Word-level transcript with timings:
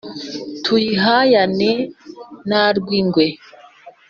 tuyihayane 0.63 1.71
na 2.49 2.61
rwingwe, 2.77 3.25